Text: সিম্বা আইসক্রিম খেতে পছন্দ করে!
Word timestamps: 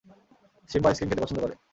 সিম্বা 0.69 0.87
আইসক্রিম 0.89 1.09
খেতে 1.09 1.23
পছন্দ 1.23 1.39
করে! 1.43 1.55